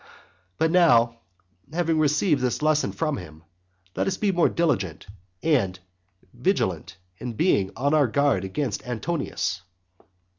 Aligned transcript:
But 0.57 0.71
now, 0.71 1.19
having 1.71 1.99
received 1.99 2.41
this 2.41 2.63
lesson 2.63 2.91
from 2.91 3.17
him, 3.17 3.43
let 3.95 4.07
us 4.07 4.17
be 4.17 4.31
the 4.31 4.35
more 4.35 4.49
diligent 4.49 5.05
and 5.43 5.77
vigilant 6.33 6.97
in 7.19 7.33
being 7.33 7.69
on 7.75 7.93
our 7.93 8.07
guard 8.07 8.43
against 8.43 8.81
Antonius. 8.87 9.61